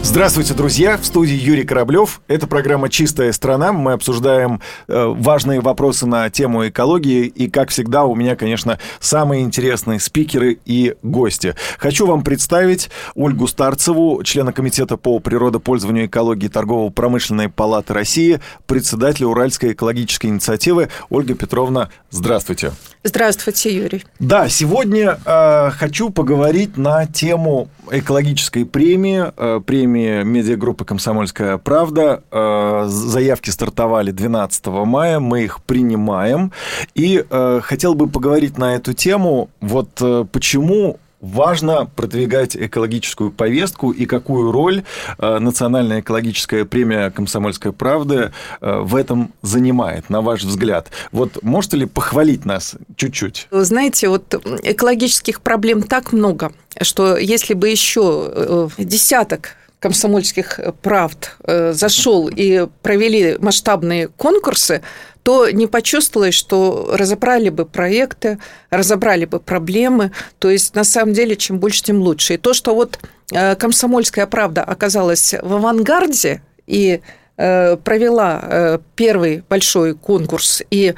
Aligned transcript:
Здравствуйте, 0.00 0.54
друзья! 0.54 0.96
В 0.96 1.04
студии 1.04 1.34
Юрий 1.34 1.64
Кораблев. 1.64 2.22
Это 2.28 2.46
программа 2.46 2.88
«Чистая 2.88 3.32
страна». 3.32 3.72
Мы 3.72 3.92
обсуждаем 3.92 4.60
э, 4.86 5.04
важные 5.06 5.60
вопросы 5.60 6.06
на 6.06 6.30
тему 6.30 6.66
экологии. 6.66 7.26
И, 7.26 7.50
как 7.50 7.70
всегда, 7.70 8.04
у 8.04 8.14
меня, 8.14 8.36
конечно, 8.36 8.78
самые 9.00 9.42
интересные 9.42 10.00
спикеры 10.00 10.58
и 10.64 10.94
гости. 11.02 11.54
Хочу 11.78 12.06
вам 12.06 12.22
представить 12.22 12.90
Ольгу 13.16 13.48
Старцеву, 13.48 14.22
члена 14.22 14.52
Комитета 14.52 14.96
по 14.96 15.18
природопользованию 15.18 16.06
экологии 16.06 16.48
Торгово-промышленной 16.48 17.48
палаты 17.48 17.92
России, 17.92 18.40
председателя 18.66 19.26
Уральской 19.26 19.72
экологической 19.72 20.28
инициативы. 20.28 20.88
Ольга 21.10 21.34
Петровна, 21.34 21.90
здравствуйте. 22.10 22.72
Здравствуйте, 23.02 23.74
Юрий. 23.74 24.04
Да, 24.20 24.48
сегодня 24.48 25.18
э, 25.24 25.70
хочу 25.70 26.10
поговорить 26.10 26.76
на 26.76 27.06
тему 27.06 27.68
экологической 27.90 28.64
премии, 28.64 29.24
э, 29.36 29.60
премии 29.64 29.87
медиагруппы 29.88 30.84
«Комсомольская 30.84 31.58
правда». 31.58 32.22
Э, 32.30 32.84
заявки 32.88 33.50
стартовали 33.50 34.10
12 34.10 34.66
мая, 34.66 35.20
мы 35.20 35.44
их 35.44 35.62
принимаем. 35.62 36.52
И 36.94 37.24
э, 37.28 37.60
хотел 37.62 37.94
бы 37.94 38.08
поговорить 38.08 38.58
на 38.58 38.74
эту 38.74 38.92
тему, 38.92 39.50
вот 39.60 39.90
э, 40.00 40.24
почему 40.30 40.98
важно 41.20 41.86
продвигать 41.86 42.56
экологическую 42.56 43.32
повестку 43.32 43.90
и 43.90 44.06
какую 44.06 44.52
роль 44.52 44.84
Национальная 45.18 45.98
экологическая 45.98 46.64
премия 46.64 47.10
«Комсомольская 47.10 47.72
правда» 47.72 48.30
в 48.60 48.94
этом 48.94 49.32
занимает, 49.42 50.10
на 50.10 50.20
ваш 50.20 50.44
взгляд? 50.44 50.92
Вот 51.10 51.42
можете 51.42 51.78
ли 51.78 51.86
похвалить 51.86 52.44
нас 52.44 52.76
чуть-чуть? 52.94 53.48
Вы 53.50 53.64
знаете, 53.64 54.08
вот 54.08 54.32
экологических 54.62 55.40
проблем 55.40 55.82
так 55.82 56.12
много, 56.12 56.52
что 56.82 57.16
если 57.16 57.54
бы 57.54 57.68
еще 57.68 58.70
десяток 58.78 59.56
комсомольских 59.80 60.60
правд 60.82 61.36
зашел 61.46 62.28
и 62.28 62.66
провели 62.82 63.36
масштабные 63.38 64.08
конкурсы, 64.08 64.82
то 65.28 65.50
не 65.50 65.66
почувствовалось, 65.66 66.34
что 66.34 66.88
разобрали 66.94 67.50
бы 67.50 67.66
проекты, 67.66 68.38
разобрали 68.70 69.26
бы 69.26 69.40
проблемы. 69.40 70.10
То 70.38 70.48
есть, 70.48 70.74
на 70.74 70.84
самом 70.84 71.12
деле, 71.12 71.36
чем 71.36 71.58
больше, 71.58 71.82
тем 71.82 72.00
лучше. 72.00 72.34
И 72.34 72.36
то, 72.38 72.54
что 72.54 72.74
вот 72.74 72.98
э, 73.32 73.54
«Комсомольская 73.56 74.26
правда» 74.26 74.64
оказалась 74.64 75.34
в 75.34 75.54
авангарде 75.54 76.40
и 76.66 77.02
э, 77.36 77.76
провела 77.76 78.40
э, 78.42 78.78
первый 78.96 79.42
большой 79.46 79.94
конкурс, 79.94 80.62
и 80.70 80.94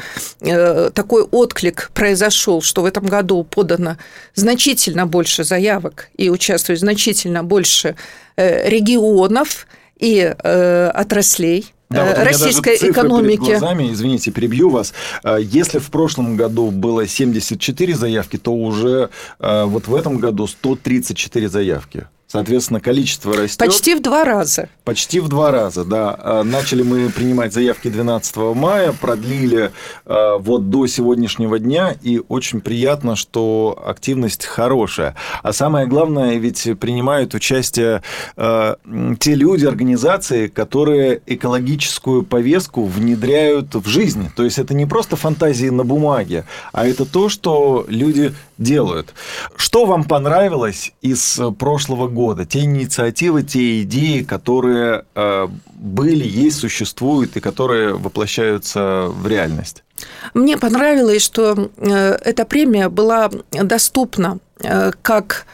такой 0.94 1.22
отклик 1.24 1.90
произошел, 1.92 2.62
что 2.62 2.82
в 2.82 2.84
этом 2.84 3.06
году 3.06 3.42
подано 3.42 3.96
значительно 4.36 5.06
больше 5.06 5.42
заявок 5.42 6.08
и 6.16 6.30
участвует 6.30 6.78
значительно 6.78 7.42
больше 7.42 7.96
регионов 8.64 9.66
и 9.98 10.20
отраслей. 10.22 11.72
Да, 11.90 12.04
вот 12.04 12.18
российской 12.24 12.76
экономики. 12.76 13.40
Перед 13.44 13.58
глазами, 13.58 13.92
извините, 13.92 14.30
перебью 14.30 14.70
вас. 14.70 14.94
Если 15.40 15.78
в 15.80 15.90
прошлом 15.90 16.36
году 16.36 16.70
было 16.70 17.06
74 17.06 17.94
заявки, 17.96 18.36
то 18.36 18.52
уже 18.52 19.10
вот 19.40 19.88
в 19.88 19.94
этом 19.96 20.18
году 20.18 20.46
134 20.46 21.48
заявки. 21.48 22.06
Соответственно, 22.30 22.80
количество 22.80 23.34
растет. 23.34 23.58
Почти 23.58 23.96
в 23.96 24.02
два 24.02 24.22
раза. 24.22 24.68
Почти 24.84 25.18
в 25.18 25.26
два 25.26 25.50
раза, 25.50 25.84
да. 25.84 26.16
А, 26.16 26.44
начали 26.44 26.84
мы 26.84 27.10
принимать 27.10 27.52
заявки 27.52 27.88
12 27.88 28.36
мая, 28.54 28.92
продлили 28.92 29.72
а, 30.06 30.38
вот 30.38 30.70
до 30.70 30.86
сегодняшнего 30.86 31.58
дня, 31.58 31.96
и 32.02 32.22
очень 32.28 32.60
приятно, 32.60 33.16
что 33.16 33.82
активность 33.84 34.44
хорошая. 34.44 35.16
А 35.42 35.52
самое 35.52 35.88
главное, 35.88 36.36
ведь 36.36 36.68
принимают 36.78 37.34
участие 37.34 38.00
а, 38.36 38.76
те 39.18 39.34
люди, 39.34 39.66
организации, 39.66 40.46
которые 40.46 41.22
экологическую 41.26 42.22
повестку 42.22 42.84
внедряют 42.84 43.74
в 43.74 43.88
жизнь. 43.88 44.30
То 44.36 44.44
есть 44.44 44.60
это 44.60 44.72
не 44.72 44.86
просто 44.86 45.16
фантазии 45.16 45.68
на 45.70 45.82
бумаге, 45.82 46.44
а 46.72 46.86
это 46.86 47.06
то, 47.06 47.28
что 47.28 47.84
люди 47.88 48.32
делают. 48.60 49.14
Что 49.56 49.86
вам 49.86 50.04
понравилось 50.04 50.92
из 51.00 51.40
прошлого 51.58 52.06
года? 52.06 52.44
Те 52.44 52.60
инициативы, 52.60 53.42
те 53.42 53.82
идеи, 53.82 54.22
которые 54.22 55.04
э, 55.14 55.48
были, 55.74 56.24
есть, 56.24 56.58
существуют 56.58 57.36
и 57.36 57.40
которые 57.40 57.94
воплощаются 57.94 59.06
в 59.08 59.26
реальность? 59.26 59.82
Мне 60.34 60.56
понравилось, 60.56 61.22
что 61.22 61.70
э, 61.76 62.18
эта 62.24 62.44
премия 62.44 62.88
была 62.88 63.30
доступна 63.50 64.38
э, 64.62 64.92
как 65.02 65.46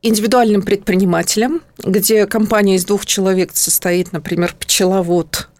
индивидуальным 0.00 0.62
предпринимателям, 0.62 1.60
где 1.78 2.26
компания 2.26 2.76
из 2.76 2.86
двух 2.86 3.04
человек 3.04 3.50
состоит, 3.52 4.12
например, 4.12 4.56
пчеловод, 4.58 5.50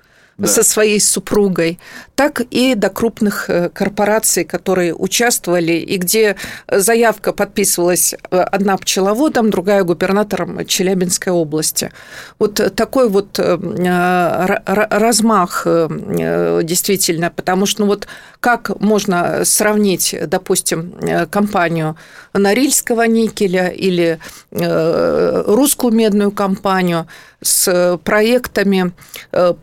да. 0.43 0.49
со 0.49 0.63
своей 0.63 1.01
супругой, 1.01 1.79
так 2.15 2.43
и 2.51 2.75
до 2.75 2.89
крупных 2.89 3.49
э, 3.49 3.69
корпораций, 3.69 4.45
которые 4.45 4.95
участвовали, 4.95 5.73
и 5.73 5.97
где 5.97 6.37
заявка 6.69 7.33
подписывалась 7.33 8.15
э, 8.15 8.39
одна 8.39 8.77
пчеловодом, 8.77 9.51
другая 9.51 9.85
губернатором 9.85 10.67
Челябинской 10.67 11.33
области. 11.33 11.93
Вот 12.39 12.61
такой 12.75 13.09
вот 13.09 13.39
э, 13.39 13.57
размах 14.67 15.67
действительно, 15.67 17.31
потому 17.31 17.67
что 17.67 17.83
ну 17.83 17.87
вот 17.89 18.07
как 18.41 18.81
можно 18.81 19.45
сравнить, 19.45 20.15
допустим, 20.27 20.95
компанию 21.31 21.97
Норильского 22.35 23.07
никеля 23.07 23.69
или 23.69 24.19
русскую 24.51 25.93
медную 25.93 26.33
компанию 26.33 27.07
с 27.43 27.99
проектами 28.05 28.93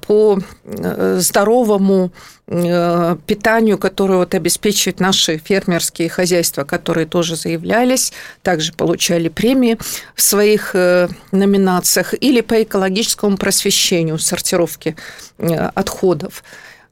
по 0.08 0.40
здоровому 0.64 2.12
Э, 2.52 3.16
питанию, 3.28 3.78
которое 3.78 4.18
вот 4.18 4.34
обеспечивают 4.34 5.00
наши 5.00 5.38
фермерские 5.38 6.10
хозяйства, 6.10 6.64
которые 6.64 7.06
тоже 7.06 7.36
заявлялись, 7.36 8.12
также 8.42 8.74
получали 8.74 9.30
премии 9.30 9.78
в 10.16 10.22
своих 10.24 10.72
э, 10.74 11.10
номинациях, 11.32 12.16
или 12.20 12.42
по 12.42 12.64
экологическому 12.64 13.38
просвещению, 13.38 14.18
сортировке 14.18 14.96
э, 15.38 15.54
отходов. 15.76 16.44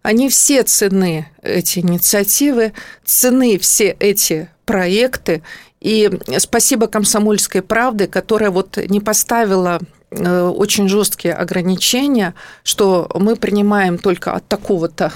Они 0.03 0.29
все 0.29 0.61
цены, 0.61 1.27
эти 1.41 1.79
инициативы, 1.79 2.73
цены 3.03 3.57
все 3.57 3.97
эти 3.99 4.49
проекты. 4.63 5.41
И 5.81 6.07
спасибо 6.37 6.85
«Комсомольской 6.85 7.63
правде», 7.63 8.05
которая 8.05 8.51
вот 8.51 8.77
не 8.77 8.99
поставила 8.99 9.79
очень 10.11 10.87
жесткие 10.87 11.33
ограничения, 11.33 12.33
что 12.63 13.09
мы 13.15 13.35
принимаем 13.35 13.97
только 13.97 14.33
от 14.33 14.47
такого-то 14.47 15.11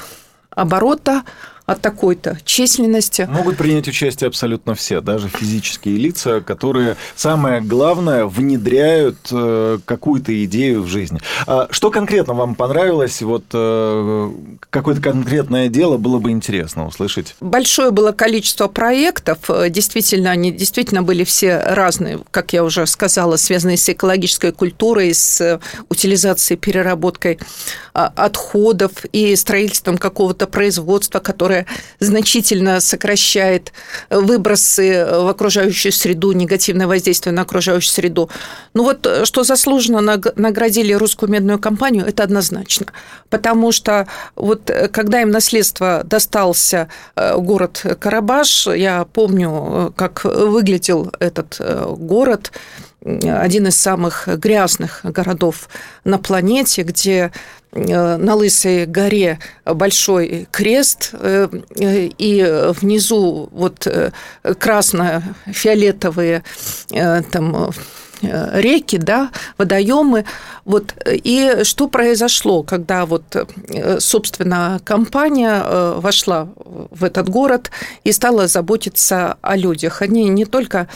оборота, 0.50 1.24
от 1.71 1.81
такой-то 1.81 2.37
численности. 2.43 3.27
Могут 3.31 3.57
принять 3.57 3.87
участие 3.87 4.27
абсолютно 4.27 4.75
все, 4.75 5.01
даже 5.01 5.29
физические 5.29 5.97
лица, 5.97 6.41
которые, 6.41 6.97
самое 7.15 7.61
главное, 7.61 8.25
внедряют 8.25 9.17
э, 9.31 9.79
какую-то 9.85 10.43
идею 10.45 10.83
в 10.83 10.87
жизнь. 10.87 11.19
А 11.47 11.67
что 11.71 11.91
конкретно 11.91 12.33
вам 12.33 12.55
понравилось? 12.55 13.21
Вот 13.21 13.45
э, 13.53 14.31
какое-то 14.69 15.01
конкретное 15.01 15.69
дело 15.69 15.97
было 15.97 16.19
бы 16.19 16.31
интересно 16.31 16.87
услышать. 16.87 17.35
Большое 17.39 17.91
было 17.91 18.11
количество 18.11 18.67
проектов. 18.67 19.49
Действительно, 19.69 20.31
они 20.31 20.51
действительно 20.51 21.03
были 21.03 21.23
все 21.23 21.59
разные, 21.59 22.19
как 22.31 22.53
я 22.53 22.63
уже 22.63 22.85
сказала, 22.85 23.37
связанные 23.37 23.77
с 23.77 23.87
экологической 23.87 24.51
культурой, 24.51 25.13
с 25.13 25.59
утилизацией, 25.89 26.57
переработкой 26.57 27.39
а, 27.93 28.11
отходов 28.15 28.91
и 29.11 29.35
строительством 29.35 29.97
какого-то 29.97 30.47
производства, 30.47 31.19
которое 31.19 31.60
значительно 31.99 32.79
сокращает 32.79 33.72
выбросы 34.09 35.05
в 35.05 35.28
окружающую 35.28 35.91
среду, 35.91 36.31
негативное 36.31 36.87
воздействие 36.87 37.34
на 37.34 37.43
окружающую 37.43 37.91
среду. 37.91 38.29
Ну 38.73 38.84
вот, 38.84 39.08
что 39.23 39.43
заслуженно 39.43 40.02
наградили 40.35 40.93
русскую 40.93 41.29
медную 41.29 41.59
компанию, 41.59 42.05
это 42.05 42.23
однозначно. 42.23 42.87
Потому 43.29 43.72
что 43.72 44.08
вот 44.35 44.72
когда 44.91 45.22
им 45.22 45.31
наследство 45.31 46.03
достался 46.03 46.90
э, 47.16 47.37
город 47.37 47.85
Карабаш, 47.99 48.67
я 48.67 49.05
помню, 49.05 49.93
как 49.96 50.23
выглядел 50.23 51.11
этот 51.19 51.58
э, 51.59 51.85
город, 51.97 52.52
один 53.03 53.67
из 53.67 53.77
самых 53.77 54.27
грязных 54.27 55.01
городов 55.03 55.69
на 56.03 56.19
планете, 56.19 56.83
где 56.83 57.31
э, 57.71 58.17
на 58.17 58.35
Лысой 58.35 58.85
горе 58.85 59.39
большой 59.65 60.47
крест, 60.51 61.09
э, 61.13 61.47
и 61.79 62.71
внизу 62.79 63.49
вот 63.51 63.87
э, 63.87 64.11
красно-фиолетовые 64.43 66.43
там 67.31 67.71
реки, 68.22 68.97
да, 68.97 69.32
водоемы. 69.58 70.26
Вот. 70.66 70.94
И 71.06 71.64
что 71.64 71.88
произошло, 71.88 72.64
когда 72.64 73.06
вот, 73.06 73.23
собственно, 74.00 74.79
компания 74.84 75.64
вошла 76.00 76.50
в 76.56 77.03
этот 77.03 77.29
город 77.29 77.72
и 78.03 78.12
стала 78.12 78.47
заботиться 78.47 79.38
о 79.41 79.56
людях. 79.56 80.02
Они 80.02 80.29
не 80.29 80.46
только, 80.46 80.88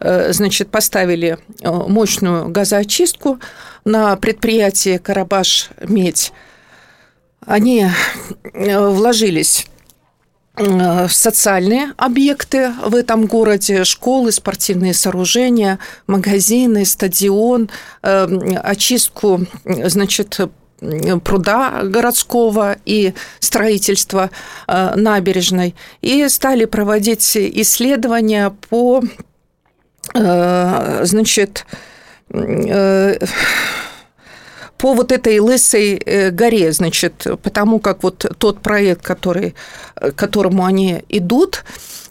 значит, 0.00 0.68
поставили 0.70 1.38
мощную 1.62 2.48
газоочистку 2.48 3.38
на 3.84 4.16
предприятии 4.16 4.98
«Карабаш-Медь», 4.98 6.32
они 7.46 7.88
вложились 8.54 9.66
Э, 9.66 9.73
социальные 10.56 11.94
объекты 11.96 12.72
в 12.84 12.94
этом 12.94 13.26
городе, 13.26 13.84
школы, 13.84 14.30
спортивные 14.30 14.94
сооружения, 14.94 15.80
магазины, 16.06 16.84
стадион, 16.84 17.70
э, 18.02 18.26
очистку, 18.62 19.46
значит, 19.64 20.38
пруда 21.24 21.80
городского 21.82 22.76
и 22.84 23.14
строительство 23.40 24.30
э, 24.68 24.94
набережной. 24.94 25.74
И 26.02 26.28
стали 26.28 26.66
проводить 26.66 27.36
исследования 27.36 28.54
по, 28.68 29.02
значит, 30.12 31.66
по 34.84 34.92
вот 34.92 35.12
этой 35.12 35.38
лысой 35.38 35.94
э, 35.94 36.30
горе, 36.30 36.70
значит, 36.70 37.26
потому 37.42 37.78
как 37.78 38.02
вот 38.02 38.26
тот 38.36 38.60
проект, 38.60 39.00
который, 39.00 39.54
э, 39.96 40.10
к 40.10 40.14
которому 40.14 40.66
они 40.66 41.02
идут, 41.08 41.64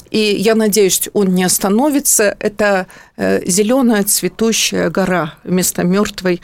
и 0.10 0.18
я 0.18 0.56
надеюсь, 0.56 1.08
он 1.14 1.36
не 1.36 1.44
остановится. 1.44 2.36
Это 2.40 2.88
э, 3.16 3.46
зеленая 3.46 4.04
цветущая 4.04 4.90
гора 4.90 5.36
вместо 5.44 5.84
мертвой 5.84 6.42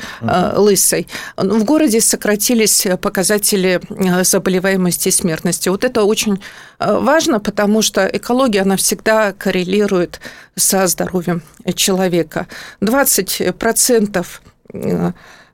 лысой. 0.56 1.08
В 1.36 1.64
городе 1.64 2.00
сократились 2.00 2.86
показатели 3.02 3.82
заболеваемости 4.24 5.08
и 5.08 5.12
смертности. 5.12 5.70
Вот 5.70 5.84
это 5.84 6.04
очень 6.04 6.40
важно, 6.78 7.40
потому 7.40 7.82
что 7.82 8.06
экология, 8.06 8.62
она 8.62 8.76
всегда 8.76 9.34
коррелирует 9.34 10.20
со 10.56 10.86
здоровьем 10.86 11.42
человека. 11.76 12.46
20% 12.82 14.26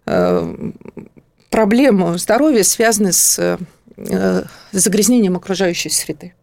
Э, 0.05 0.71
проблему 1.49 2.17
здоровья 2.17 2.63
связаны 2.63 3.11
с 3.11 3.57
э, 3.97 4.43
загрязнением 4.71 5.35
окружающей 5.35 5.89
среды. 5.89 6.33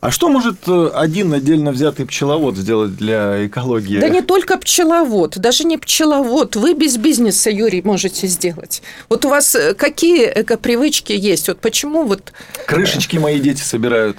А 0.00 0.10
что 0.10 0.28
может 0.28 0.68
э, 0.68 0.90
один 0.94 1.32
отдельно 1.32 1.72
взятый 1.72 2.06
пчеловод 2.06 2.56
сделать 2.56 2.96
для 2.96 3.46
экологии? 3.46 3.98
Да 3.98 4.08
не 4.08 4.22
только 4.22 4.58
пчеловод, 4.58 5.38
даже 5.38 5.64
не 5.64 5.78
пчеловод. 5.78 6.56
Вы 6.56 6.74
без 6.74 6.96
бизнеса, 6.96 7.50
Юрий, 7.50 7.82
можете 7.82 8.26
сделать. 8.26 8.82
Вот 9.08 9.24
у 9.24 9.28
вас 9.28 9.56
какие 9.76 10.24
эко-привычки 10.26 11.12
есть? 11.12 11.48
Вот 11.48 11.60
почему 11.60 12.04
вот... 12.04 12.32
Крышечки 12.66 13.16
мои 13.16 13.40
дети 13.40 13.62
собирают. 13.62 14.18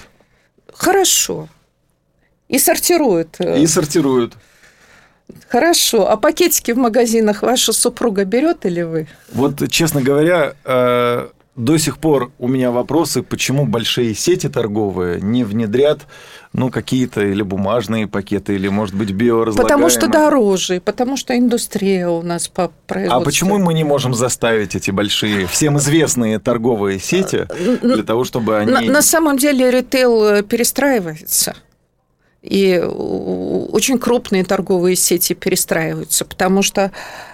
Хорошо. 0.73 1.47
И 2.49 2.59
сортируют. 2.59 3.39
И 3.39 3.67
сортируют. 3.67 4.33
Хорошо. 5.49 6.09
А 6.09 6.17
пакетики 6.17 6.71
в 6.71 6.77
магазинах 6.77 7.41
ваша 7.41 7.73
супруга 7.73 8.25
берет 8.25 8.65
или 8.65 8.81
вы? 8.81 9.07
Вот, 9.33 9.69
честно 9.69 10.01
говоря, 10.01 10.53
э, 10.65 11.27
до 11.57 11.77
сих 11.77 11.97
пор 11.97 12.31
у 12.37 12.47
меня 12.47 12.71
вопросы, 12.71 13.23
почему 13.23 13.65
большие 13.65 14.13
сети 14.13 14.47
торговые 14.47 15.19
не 15.19 15.43
внедрят 15.43 16.01
ну, 16.53 16.69
какие-то 16.69 17.21
или 17.21 17.41
бумажные 17.41 18.07
пакеты, 18.07 18.55
или, 18.55 18.67
может 18.67 18.95
быть, 18.95 19.11
биоразлагаемые. 19.11 19.63
Потому 19.63 19.89
что 19.89 20.07
дороже, 20.07 20.81
потому 20.83 21.17
что 21.17 21.37
индустрия 21.37 22.07
у 22.09 22.21
нас 22.21 22.47
по 22.47 22.71
производству. 22.87 23.21
А 23.21 23.25
почему 23.25 23.57
мы 23.57 23.73
не 23.73 23.83
можем 23.83 24.13
заставить 24.13 24.75
эти 24.75 24.91
большие, 24.91 25.45
всем 25.47 25.77
известные 25.77 26.39
торговые 26.39 26.99
сети 26.99 27.47
для 27.81 28.03
того, 28.03 28.23
чтобы 28.23 28.57
они... 28.57 28.71
На, 28.71 28.81
на 28.81 29.01
самом 29.01 29.37
деле 29.37 29.69
ритейл 29.69 30.43
перестраивается 30.43 31.55
и 32.41 32.77
очень 32.79 33.97
крупные 33.97 34.43
торговые 34.43 34.95
сети 34.95 35.33
перестраиваются, 35.33 36.23
потому 36.23 36.61
что 36.61 36.91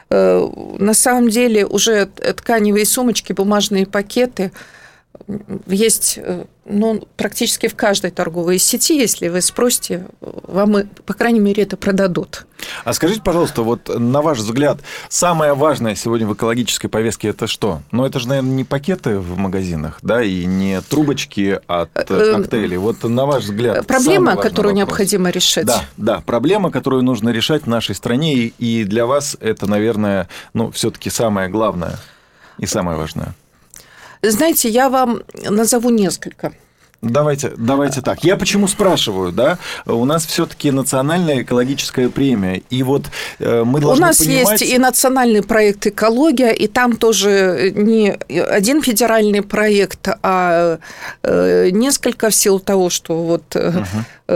э, 0.09 0.49
на 0.79 0.93
самом 0.93 1.29
деле 1.29 1.65
уже 1.65 2.05
тканевые 2.05 2.85
сумочки, 2.85 3.33
бумажные 3.33 3.85
пакеты 3.85 4.51
есть 5.67 6.19
э, 6.21 6.45
ну, 6.65 7.01
практически 7.17 7.67
в 7.67 7.75
каждой 7.75 8.11
торговой 8.11 8.57
сети, 8.57 8.97
если 8.97 9.27
вы 9.27 9.41
спросите, 9.41 10.07
вам, 10.21 10.87
по 11.05 11.13
крайней 11.13 11.39
мере, 11.39 11.63
это 11.63 11.77
продадут. 11.77 12.45
А 12.85 12.93
скажите, 12.93 13.21
пожалуйста, 13.21 13.61
вот 13.63 13.89
на 13.89 14.21
ваш 14.21 14.39
взгляд, 14.39 14.79
самое 15.09 15.53
важное 15.53 15.95
сегодня 15.95 16.27
в 16.27 16.33
экологической 16.33 16.87
повестке 16.87 17.29
это 17.29 17.47
что? 17.47 17.81
Ну, 17.91 18.05
это 18.05 18.19
же, 18.19 18.27
наверное, 18.27 18.51
не 18.51 18.63
пакеты 18.63 19.19
в 19.19 19.37
магазинах, 19.37 19.99
да, 20.01 20.23
и 20.23 20.45
не 20.45 20.81
трубочки 20.81 21.59
от 21.67 21.89
э, 21.95 22.05
э, 22.09 22.33
коктейлей. 22.33 22.77
Вот 22.77 23.03
на 23.03 23.25
ваш 23.25 23.43
взгляд, 23.43 23.85
Проблема, 23.85 24.35
которую 24.35 24.73
вопрос. 24.73 24.77
необходимо 24.77 25.29
решать. 25.29 25.65
Да, 25.65 25.83
да, 25.97 26.23
проблема, 26.25 26.71
которую 26.71 27.03
нужно 27.03 27.29
решать 27.29 27.63
в 27.63 27.67
нашей 27.67 27.95
стране, 27.95 28.33
и 28.35 28.83
для 28.85 29.05
вас 29.05 29.37
это, 29.39 29.67
наверное, 29.67 30.29
ну, 30.53 30.71
все-таки 30.71 31.09
самое 31.09 31.49
главное 31.49 31.97
и 32.57 32.65
самое 32.65 32.97
важное. 32.97 33.35
Знаете, 34.23 34.69
я 34.69 34.89
вам 34.89 35.23
назову 35.49 35.89
несколько. 35.89 36.53
Давайте, 37.03 37.51
давайте 37.57 38.01
так. 38.01 38.23
Я 38.23 38.37
почему 38.37 38.67
спрашиваю, 38.69 39.33
да? 39.33 39.57
У 39.85 40.05
нас 40.05 40.25
все-таки 40.25 40.71
национальная 40.71 41.41
экологическая 41.41 42.07
премия, 42.07 42.63
и 42.69 42.81
вот 42.81 43.07
э, 43.39 43.63
мы 43.65 43.81
должны 43.81 44.05
У 44.05 44.07
нас 44.07 44.19
понимать... 44.19 44.61
есть 44.61 44.73
и 44.73 44.77
национальный 44.77 45.43
проект 45.43 45.85
«Экология», 45.85 46.51
и 46.51 46.67
там 46.67 46.95
тоже 46.95 47.73
не 47.75 48.11
один 48.11 48.81
федеральный 48.81 49.41
проект, 49.41 50.07
а 50.23 50.79
э, 51.23 51.69
несколько 51.71 52.29
в 52.29 52.35
силу 52.35 52.59
того, 52.59 52.89
что 52.89 53.21
вот 53.21 53.53
угу. 53.53 54.33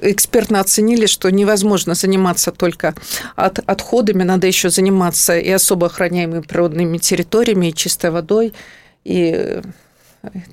экспертно 0.00 0.60
оценили, 0.60 1.04
что 1.04 1.30
невозможно 1.30 1.94
заниматься 1.94 2.50
только 2.50 2.94
от, 3.36 3.58
отходами, 3.58 4.22
надо 4.22 4.46
еще 4.46 4.70
заниматься 4.70 5.36
и 5.36 5.50
особо 5.50 5.88
охраняемыми 5.88 6.40
природными 6.40 6.96
территориями, 6.96 7.66
и 7.66 7.74
чистой 7.74 8.10
водой, 8.10 8.54
и 9.04 9.60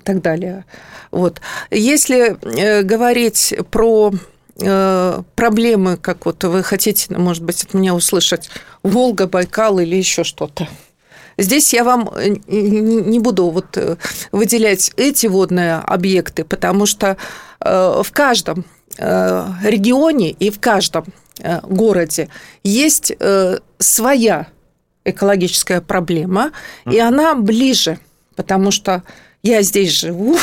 так 0.04 0.22
далее. 0.22 0.66
Вот. 1.12 1.42
Если 1.70 2.38
э, 2.60 2.84
говорить 2.84 3.54
про 3.70 4.12
э, 4.60 5.24
проблемы, 5.36 5.98
как 5.98 6.26
вот 6.26 6.44
вы 6.44 6.64
хотите, 6.64 7.14
может 7.16 7.44
быть, 7.44 7.64
от 7.64 7.74
меня 7.74 7.96
услышать, 7.96 8.50
Волга, 8.84 9.28
Байкал 9.28 9.80
или 9.80 9.96
еще 9.96 10.24
что-то. 10.24 10.68
Здесь 11.38 11.74
я 11.74 11.84
вам 11.84 12.10
э, 12.16 12.36
не 12.48 13.20
буду 13.20 13.50
вот 13.50 13.78
выделять 14.32 14.92
эти 14.98 15.28
водные 15.28 15.76
объекты, 15.76 16.44
потому 16.44 16.86
что 16.86 17.18
в 17.60 18.08
каждом 18.12 18.66
регионе 18.98 20.32
и 20.32 20.50
в 20.50 20.60
каждом 20.60 21.06
городе 21.64 22.28
есть 22.64 23.14
своя 23.78 24.48
экологическая 25.06 25.80
проблема, 25.82 26.52
и 26.90 27.00
она 27.00 27.36
ближе, 27.36 28.00
потому 28.36 28.72
что 28.72 29.04
я 29.44 29.62
здесь 29.62 29.92
живу, 29.92 30.38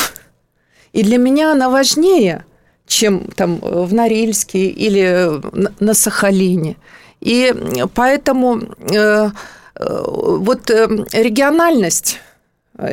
и 0.93 1.03
для 1.03 1.17
меня 1.17 1.51
она 1.51 1.69
важнее, 1.69 2.45
чем 2.87 3.27
там 3.35 3.59
в 3.59 3.93
Норильске 3.93 4.65
или 4.67 5.39
на 5.79 5.93
Сахалине. 5.93 6.75
И 7.21 7.53
поэтому 7.93 8.59
э, 8.59 8.95
э, 8.95 9.29
вот 9.75 10.69
э, 10.69 10.87
региональность 11.13 12.19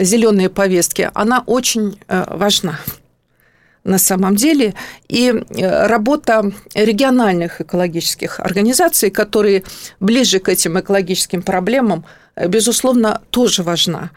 зеленой 0.00 0.50
повестки, 0.50 1.08
она 1.14 1.44
очень 1.46 2.00
важна 2.08 2.80
на 3.84 3.98
самом 3.98 4.34
деле. 4.34 4.74
И 5.06 5.32
работа 5.48 6.50
региональных 6.74 7.60
экологических 7.60 8.40
организаций, 8.40 9.10
которые 9.10 9.62
ближе 10.00 10.40
к 10.40 10.48
этим 10.48 10.80
экологическим 10.80 11.40
проблемам, 11.40 12.04
безусловно, 12.36 13.22
тоже 13.30 13.62
важна. 13.62 14.10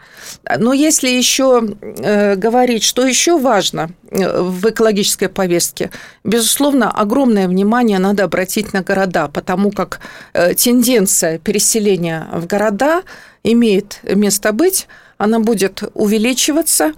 Но 0.58 0.72
если 0.74 1.08
еще 1.08 1.62
э, 1.80 2.36
говорить, 2.36 2.82
что 2.82 3.06
еще 3.06 3.38
важно 3.38 3.90
э, 4.10 4.42
в 4.42 4.68
экологической 4.68 5.28
повестке, 5.28 5.90
безусловно, 6.24 6.90
огромное 6.90 7.48
внимание 7.48 7.98
надо 7.98 8.24
обратить 8.24 8.72
на 8.72 8.82
города, 8.82 9.28
потому 9.28 9.70
как 9.70 10.00
э, 10.34 10.54
тенденция 10.54 11.38
переселения 11.38 12.28
в 12.32 12.46
города 12.46 13.02
имеет 13.42 14.00
место 14.02 14.52
быть, 14.52 14.86
она 15.16 15.40
будет 15.40 15.82
увеличиваться, 15.94 16.92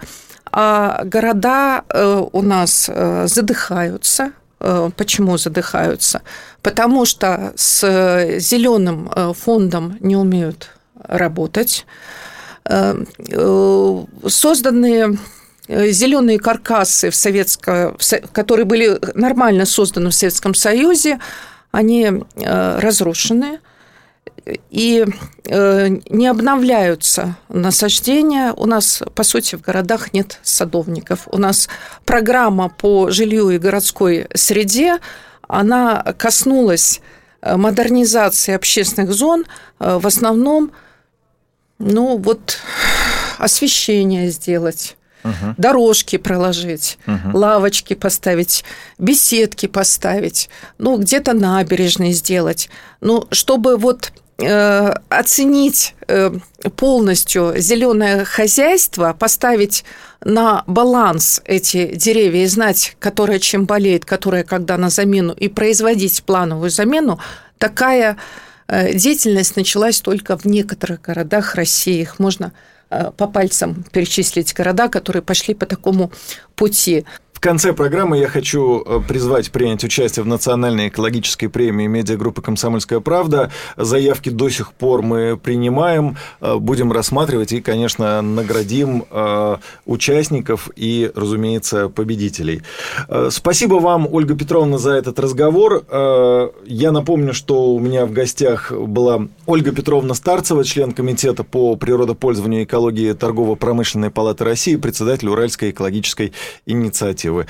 а 0.50 1.02
города 1.04 1.82
у 2.32 2.42
нас 2.42 2.90
задыхаются, 3.24 4.32
Почему 4.96 5.38
задыхаются? 5.38 6.22
Потому 6.62 7.04
что 7.04 7.52
с 7.56 7.80
зеленым 8.38 9.10
фондом 9.34 9.96
не 9.98 10.16
умеют 10.16 10.70
работать. 11.06 11.86
Э, 12.64 13.04
э, 13.18 14.04
созданные 14.28 15.18
э, 15.66 15.90
зеленые 15.90 16.38
каркасы, 16.38 17.10
в 17.10 17.16
советско, 17.16 17.96
которые 18.32 18.66
были 18.66 18.98
нормально 19.14 19.66
созданы 19.66 20.10
в 20.10 20.14
Советском 20.14 20.54
Союзе, 20.54 21.18
они 21.70 22.22
разрушены. 22.36 23.60
и 24.70 25.06
не 25.46 26.26
обновляются 26.26 27.36
насаждения. 27.48 28.52
У 28.52 28.66
нас, 28.66 29.02
по 29.14 29.22
сути, 29.22 29.56
в 29.56 29.60
городах 29.60 30.12
нет 30.12 30.38
садовников. 30.42 31.28
У 31.30 31.38
нас 31.38 31.68
программа 32.04 32.68
по 32.68 33.10
жилью 33.10 33.50
и 33.50 33.58
городской 33.58 34.26
среде, 34.34 34.98
она 35.48 36.02
коснулась 36.18 37.00
модернизации 37.40 38.54
общественных 38.54 39.12
зон, 39.12 39.46
в 39.78 40.06
основном, 40.06 40.72
ну 41.82 42.16
вот, 42.16 42.58
освещение 43.38 44.30
сделать 44.30 44.96
угу. 45.24 45.54
дорожки 45.56 46.18
проложить, 46.18 46.98
угу. 47.06 47.36
лавочки 47.36 47.94
поставить, 47.94 48.64
беседки 48.98 49.66
поставить, 49.66 50.48
ну, 50.78 50.98
где-то 50.98 51.32
набережные 51.32 52.12
сделать. 52.12 52.68
Ну, 53.00 53.26
чтобы 53.30 53.76
вот 53.76 54.12
э, 54.38 54.94
оценить 55.08 55.94
э, 56.08 56.30
полностью 56.76 57.54
зеленое 57.56 58.24
хозяйство, 58.24 59.14
поставить 59.18 59.84
на 60.24 60.62
баланс 60.66 61.42
эти 61.44 61.94
деревья 61.94 62.44
и 62.44 62.46
знать, 62.46 62.96
которая 62.98 63.38
чем 63.38 63.64
болеет, 63.64 64.04
которая 64.04 64.44
когда 64.44 64.76
на 64.76 64.90
замену, 64.90 65.32
и 65.32 65.48
производить 65.48 66.22
плановую 66.22 66.70
замену, 66.70 67.18
такая 67.58 68.16
деятельность 68.94 69.56
началась 69.56 70.00
только 70.00 70.36
в 70.36 70.44
некоторых 70.44 71.02
городах 71.02 71.54
России. 71.54 72.00
Их 72.00 72.18
можно 72.18 72.52
Э, 72.92 73.10
по 73.16 73.26
пальцам 73.26 73.84
перечислить 73.90 74.52
города, 74.52 74.88
которые 74.88 75.22
пошли 75.22 75.54
по 75.54 75.64
такому 75.64 76.12
пути 76.54 77.06
конце 77.42 77.72
программы 77.72 78.18
я 78.18 78.28
хочу 78.28 78.84
э, 78.86 79.00
призвать 79.06 79.50
принять 79.50 79.82
участие 79.82 80.22
в 80.22 80.28
национальной 80.28 80.88
экологической 80.88 81.48
премии 81.48 81.88
медиагруппы 81.88 82.40
«Комсомольская 82.40 83.00
правда». 83.00 83.50
Заявки 83.76 84.28
до 84.28 84.48
сих 84.48 84.72
пор 84.72 85.02
мы 85.02 85.36
принимаем, 85.36 86.16
э, 86.40 86.54
будем 86.54 86.92
рассматривать 86.92 87.52
и, 87.52 87.60
конечно, 87.60 88.22
наградим 88.22 89.04
э, 89.10 89.56
участников 89.86 90.70
и, 90.76 91.10
разумеется, 91.14 91.88
победителей. 91.88 92.62
Спасибо 93.30 93.74
вам, 93.74 94.06
Ольга 94.10 94.36
Петровна, 94.36 94.78
за 94.78 94.92
этот 94.92 95.18
разговор. 95.18 95.84
Я 96.64 96.92
напомню, 96.92 97.34
что 97.34 97.74
у 97.74 97.80
меня 97.80 98.06
в 98.06 98.12
гостях 98.12 98.70
была 98.70 99.26
Ольга 99.46 99.72
Петровна 99.72 100.14
Старцева, 100.14 100.62
член 100.62 100.92
Комитета 100.92 101.42
по 101.42 101.74
природопользованию 101.74 102.60
и 102.60 102.64
экологии 102.64 103.12
Торгово-промышленной 103.12 104.10
палаты 104.10 104.44
России, 104.44 104.76
председатель 104.76 105.28
Уральской 105.28 105.70
экологической 105.70 106.32
инициативы 106.66 107.31
инициативы. 107.32 107.46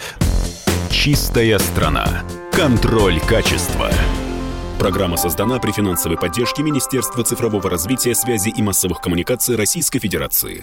Чистая 0.90 1.58
страна. 1.58 2.22
Контроль 2.52 3.20
качества. 3.20 3.90
Программа 4.78 5.16
создана 5.16 5.58
при 5.58 5.70
финансовой 5.70 6.18
поддержке 6.18 6.62
Министерства 6.62 7.24
цифрового 7.24 7.70
развития, 7.70 8.14
связи 8.14 8.50
и 8.50 8.62
массовых 8.62 9.00
коммуникаций 9.00 9.56
Российской 9.56 10.00
Федерации. 10.00 10.60